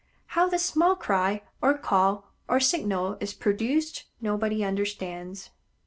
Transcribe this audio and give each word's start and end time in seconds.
How 0.33 0.49
this 0.49 0.65
small 0.65 0.95
cry, 0.95 1.43
or 1.61 1.77
call, 1.77 2.31
or 2.47 2.59
signal, 2.59 3.17
is 3.19 3.35
produced 3.35 4.05
nobody 4.19 4.65
understands. 4.65 5.51